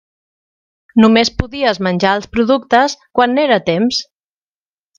Només 1.03 1.31
podies 1.41 1.81
menjar 1.89 2.15
els 2.21 2.31
productes 2.37 2.97
quan 3.21 3.39
n'era 3.41 3.59
temps. 3.71 4.01